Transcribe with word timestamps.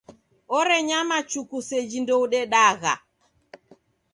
Orenyama 0.57 1.17
chuku 1.29 1.57
seji 1.67 1.97
ndoudedagha. 2.01 2.93